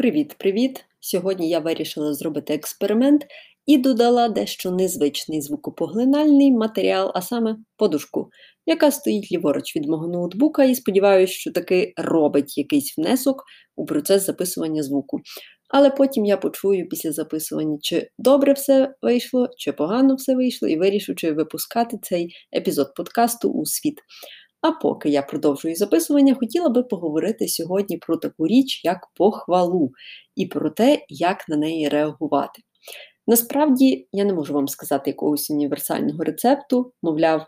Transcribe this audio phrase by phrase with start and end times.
[0.00, 0.84] Привіт-привіт!
[1.00, 3.26] Сьогодні я вирішила зробити експеримент
[3.66, 8.30] і додала дещо незвичний звукопоглинальний матеріал, а саме подушку,
[8.66, 13.44] яка стоїть ліворуч від мого ноутбука, і сподіваюся, що таки робить якийсь внесок
[13.76, 15.20] у процес записування звуку.
[15.70, 20.78] Але потім я почую після записування, чи добре все вийшло, чи погано все вийшло, і
[20.78, 23.94] вирішу, чи випускати цей епізод подкасту у світ.
[24.60, 29.90] А поки я продовжую записування, хотіла би поговорити сьогодні про таку річ, як похвалу,
[30.36, 32.62] і про те, як на неї реагувати.
[33.26, 37.46] Насправді, я не можу вам сказати якогось універсального рецепту, мовляв,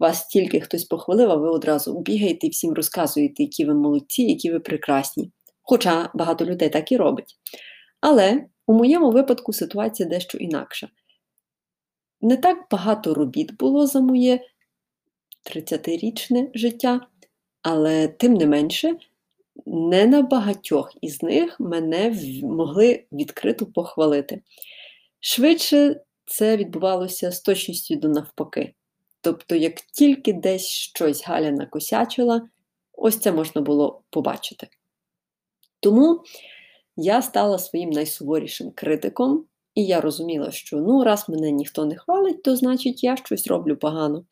[0.00, 4.52] вас тільки хтось похвалив, а ви одразу бігаєте і всім розказуєте, які ви молодці, які
[4.52, 5.32] ви прекрасні.
[5.62, 7.36] Хоча багато людей так і робить.
[8.00, 10.88] Але у моєму випадку ситуація дещо інакша.
[12.20, 14.40] Не так багато робіт було за моє
[15.44, 17.00] 30-річне життя,
[17.62, 18.96] але тим не менше,
[19.66, 24.42] не на багатьох із них мене могли відкрито похвалити.
[25.20, 28.74] Швидше це відбувалося з точністю до навпаки.
[29.20, 32.48] Тобто, як тільки десь щось Галя накосячила,
[32.92, 34.68] ось це можна було побачити.
[35.80, 36.22] Тому
[36.96, 42.42] я стала своїм найсуворішим критиком, і я розуміла, що ну, раз мене ніхто не хвалить,
[42.42, 44.24] то значить я щось роблю погано.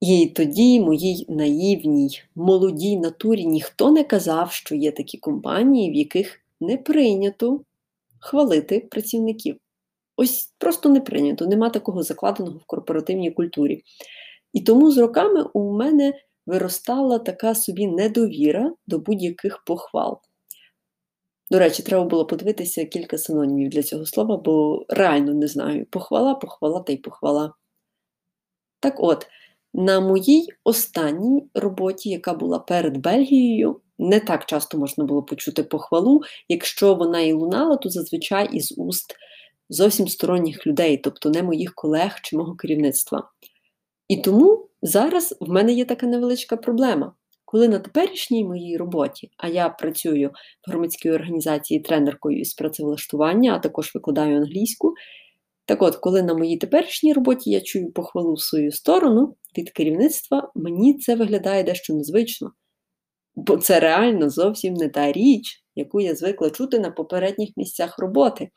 [0.00, 6.40] І тоді моїй наївній, молодій натурі ніхто не казав, що є такі компанії, в яких
[6.60, 7.60] не прийнято
[8.18, 9.56] хвалити працівників.
[10.16, 13.82] Ось просто не прийнято, нема такого закладеного в корпоративній культурі.
[14.52, 16.14] І тому з роками у мене
[16.46, 20.20] виростала така собі недовіра до будь-яких похвал.
[21.50, 25.86] До речі, треба було подивитися кілька синонімів для цього слова, бо реально не знаю.
[25.90, 27.52] Похвала, похвала та й похвала.
[28.80, 29.26] Так от.
[29.74, 36.20] На моїй останній роботі, яка була перед Бельгією, не так часто можна було почути похвалу.
[36.48, 39.16] Якщо вона і лунала, то зазвичай із уст
[39.68, 43.30] зовсім сторонніх людей, тобто не моїх колег чи мого керівництва.
[44.08, 47.12] І тому зараз в мене є така невеличка проблема.
[47.44, 50.30] Коли на теперішній моїй роботі, а я працюю
[50.66, 54.94] в громадській організації тренеркою із працевлаштування, а також викладаю англійську.
[55.70, 60.52] Так от, коли на моїй теперішній роботі я чую похвалу в свою сторону, від керівництва,
[60.54, 62.52] мені це виглядає дещо незвично,
[63.34, 68.48] бо це реально зовсім не та річ, яку я звикла чути на попередніх місцях роботи.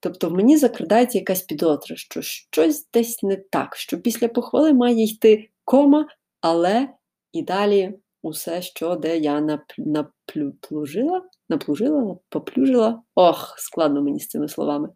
[0.00, 5.04] Тобто в мені закрадається якась підозра, що щось десь не так, що після похвали має
[5.04, 6.06] йти кома,
[6.40, 6.88] але
[7.32, 13.02] і далі усе, що де я наплужила, наплужила, поплюжила.
[13.14, 14.88] Ох, складно мені з цими словами.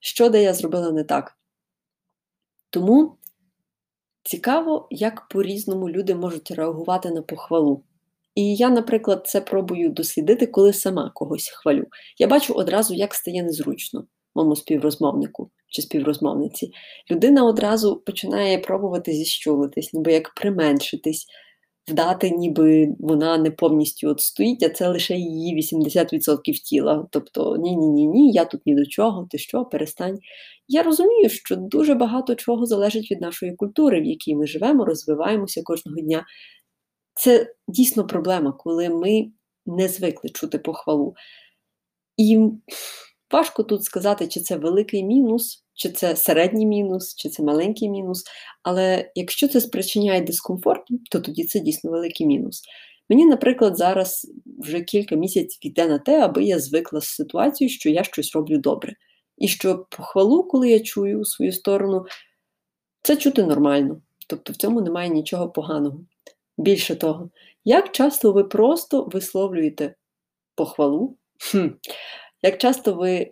[0.00, 1.38] Що де я зробила не так.
[2.70, 3.16] Тому
[4.22, 7.82] Цікаво, як по-різному люди можуть реагувати на похвалу.
[8.34, 11.86] І я, наприклад, це пробую дослідити, коли сама когось хвалю.
[12.18, 16.72] Я бачу одразу, як стає незручно моєму співрозмовнику чи співрозмовниці.
[17.10, 21.26] Людина одразу починає пробувати зіщулитись, ніби як применшитись,
[21.88, 27.06] вдати, ніби вона не повністю от стоїть, а це лише її 80% тіла.
[27.10, 30.18] Тобто ні-ні, ні, я тут ні до чого, ти що, перестань.
[30.68, 35.62] Я розумію, що дуже багато чого залежить від нашої культури, в якій ми живемо, розвиваємося
[35.64, 36.26] кожного дня.
[37.14, 39.26] Це дійсно проблема, коли ми
[39.66, 41.14] не звикли чути похвалу.
[42.16, 42.48] І
[43.32, 48.24] важко тут сказати, чи це великий мінус, чи це середній мінус, чи це маленький мінус.
[48.62, 52.62] Але якщо це спричиняє дискомфорт, то тоді це дійсно великий мінус.
[53.08, 57.90] Мені, наприклад, зараз вже кілька місяців йде на те, аби я звикла з ситуацією, що
[57.90, 58.94] я щось роблю добре.
[59.38, 62.04] І що похвалу, коли я чую у свою сторону,
[63.02, 64.02] це чути нормально.
[64.28, 66.00] Тобто в цьому немає нічого поганого.
[66.58, 67.30] Більше того,
[67.64, 69.94] як часто ви просто висловлюєте
[70.54, 71.68] похвалу, хм,
[72.42, 73.30] як часто ви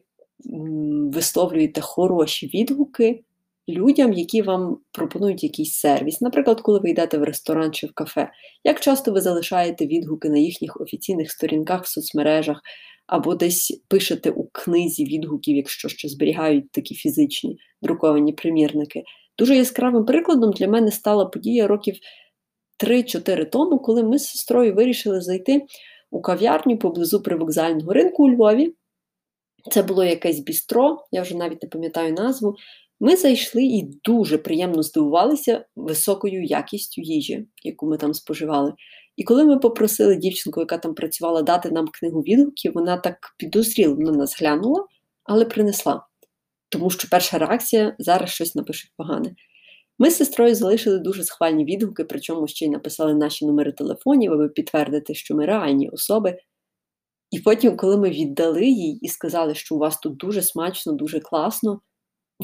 [1.13, 3.25] висловлюєте хороші відгуки
[3.69, 6.21] людям, які вам пропонують якийсь сервіс.
[6.21, 8.31] Наприклад, коли ви йдете в ресторан чи в кафе,
[8.65, 12.61] як часто ви залишаєте відгуки на їхніх офіційних сторінках в соцмережах,
[13.07, 19.03] або десь пишете у книзі відгуків, якщо ще зберігають такі фізичні друковані примірники.
[19.39, 21.97] Дуже яскравим прикладом для мене стала подія років
[22.85, 25.63] 3-4 тому, коли ми з сестрою вирішили зайти
[26.11, 28.75] у кав'ярню поблизу привокзального ринку у Львові.
[29.71, 32.57] Це було якесь бістро, я вже навіть не пам'ятаю назву.
[33.01, 38.73] Ми зайшли і дуже приємно здивувалися високою якістю їжі, яку ми там споживали.
[39.17, 43.97] І коли ми попросили дівчинку, яка там працювала, дати нам книгу відгуків, вона так підозріло
[43.97, 44.87] на нас глянула,
[45.25, 46.07] але принесла.
[46.69, 49.35] Тому що перша реакція зараз щось напишуть погане.
[49.99, 54.49] Ми з сестрою залишили дуже схвальні відгуки, причому ще й написали наші номери телефонів, аби
[54.49, 56.39] підтвердити, що ми реальні особи.
[57.31, 61.21] І потім, коли ми віддали їй і сказали, що у вас тут дуже смачно, дуже
[61.21, 61.81] класно,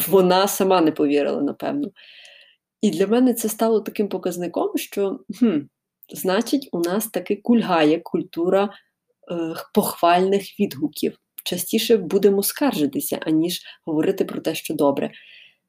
[0.09, 1.89] вона сама не повірила, напевно.
[2.81, 5.59] І для мене це стало таким показником, що, хм,
[6.15, 11.19] значить, у нас таки кульгає культура е, похвальних відгуків.
[11.45, 15.11] Частіше будемо скаржитися, аніж говорити про те, що добре.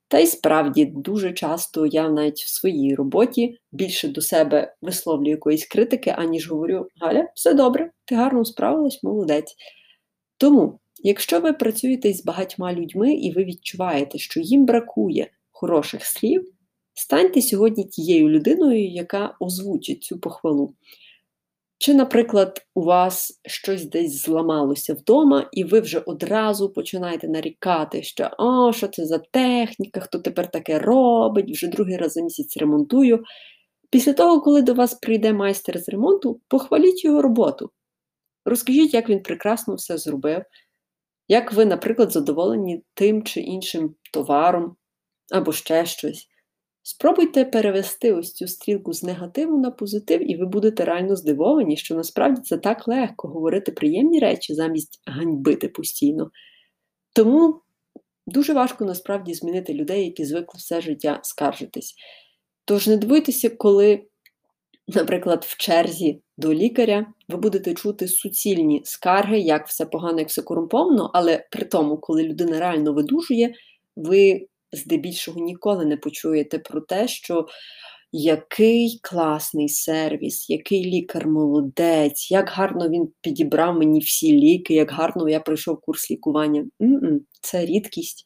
[0.07, 5.67] Та й справді дуже часто я навіть в своїй роботі більше до себе висловлюю якоїсь
[5.67, 9.55] критики, аніж говорю: Галя, все добре, ти гарно справилась, молодець.
[10.37, 16.51] Тому, якщо ви працюєте з багатьма людьми і ви відчуваєте, що їм бракує хороших слів,
[16.93, 20.75] станьте сьогодні тією людиною, яка озвучить цю похвалу.
[21.77, 28.29] Чи, наприклад, у вас щось десь зламалося вдома, і ви вже одразу починаєте нарікати, що
[28.37, 33.23] о, що це за техніка, хто тепер таке робить, вже другий раз за місяць ремонтую.
[33.89, 37.69] Після того, коли до вас прийде майстер з ремонту, похваліть його роботу.
[38.45, 40.43] Розкажіть, як він прекрасно все зробив,
[41.27, 44.75] як ви, наприклад, задоволені тим чи іншим товаром
[45.31, 46.27] або ще щось.
[46.87, 51.95] Спробуйте перевести ось цю стрілку з негативу на позитив, і ви будете реально здивовані, що
[51.95, 56.31] насправді це так легко говорити приємні речі замість ганьбити постійно.
[57.15, 57.61] Тому
[58.27, 61.95] дуже важко насправді змінити людей, які звикли все життя скаржитись.
[62.65, 64.07] Тож не дивуйтеся, коли,
[64.87, 70.41] наприклад, в черзі до лікаря ви будете чути суцільні скарги, як все погано, як все
[70.41, 73.53] корумповано, але при тому, коли людина реально видужує,
[73.95, 77.47] ви здебільшого ніколи не почуєте про те, що
[78.11, 85.29] який класний сервіс, який лікар молодець, як гарно він підібрав мені всі ліки, як гарно
[85.29, 86.65] я пройшов курс лікування.
[86.81, 88.25] М-м, це рідкість,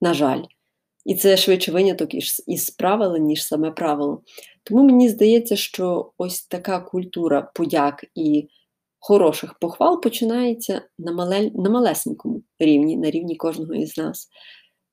[0.00, 0.42] на жаль.
[1.04, 2.10] І це швидше виняток
[2.46, 4.22] із правила, ніж саме правило.
[4.64, 8.48] Тому мені здається, що ось така культура подяк і
[8.98, 14.28] хороших похвал починається на мале, на малесенькому рівні, на рівні кожного із нас.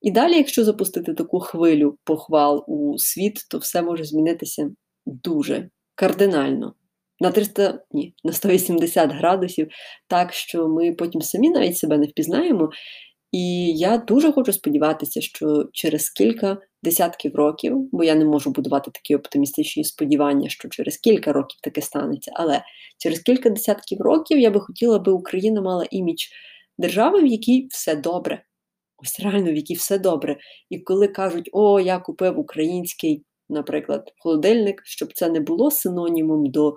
[0.00, 4.70] І далі, якщо запустити таку хвилю похвал у світ, то все може змінитися
[5.06, 6.74] дуже кардинально.
[7.20, 9.68] На 300, ні, на 180 градусів,
[10.06, 12.70] так що ми потім самі навіть себе не впізнаємо.
[13.32, 18.90] І я дуже хочу сподіватися, що через кілька десятків років, бо я не можу будувати
[18.90, 22.62] такі оптимістичні сподівання, що через кілька років таке станеться, але
[22.98, 26.22] через кілька десятків років я би хотіла, би Україна мала імідж
[26.78, 28.44] держави, в якій все добре.
[28.98, 30.36] Ось реально, в якій все добре.
[30.70, 36.76] І коли кажуть, о, я купив український, наприклад, холодильник, щоб це не було синонімом до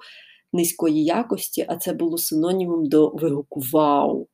[0.54, 4.28] низької якості, а це було синонімом до вигуку Вау!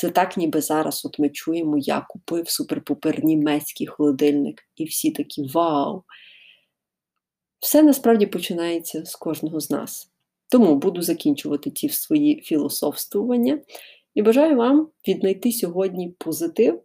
[0.00, 5.46] Це так, ніби зараз от ми чуємо, я купив супер-пупер німецький холодильник, і всі такі
[5.54, 6.02] вау!
[7.58, 10.12] Все насправді починається з кожного з нас.
[10.48, 13.60] Тому буду закінчувати ті свої філософствування
[14.14, 16.82] і бажаю вам віднайти сьогодні позитив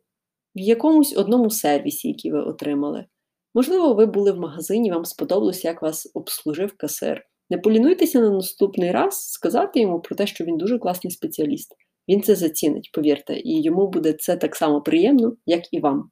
[0.56, 3.06] в якомусь одному сервісі, який ви отримали.
[3.54, 7.26] Можливо, ви були в магазині, вам сподобалося, як вас обслужив касир.
[7.50, 11.76] Не полінуйтеся на наступний раз сказати йому про те, що він дуже класний спеціаліст.
[12.10, 16.10] Він це зацінить, повірте, і йому буде це так само приємно, як і вам.